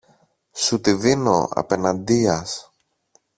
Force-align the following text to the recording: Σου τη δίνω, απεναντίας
Σου 0.51 0.79
τη 0.81 0.91
δίνω, 0.93 1.47
απεναντίας 1.51 2.71